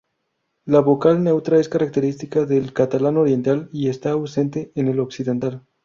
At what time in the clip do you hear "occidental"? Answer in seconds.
4.99-5.61